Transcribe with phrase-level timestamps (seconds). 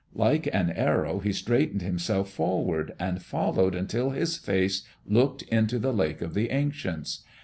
[0.15, 5.93] Like an arrow he straightened himself forward, and followed until his face looked into the
[5.93, 7.23] Lake of the Ancients.